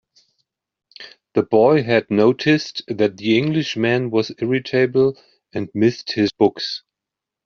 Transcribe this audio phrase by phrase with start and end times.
[1.35, 5.15] The boy had noticed that the Englishman was irritable,
[5.53, 6.81] and missed his books.